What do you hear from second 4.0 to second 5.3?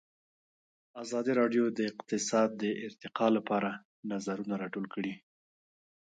نظرونه راټول کړي.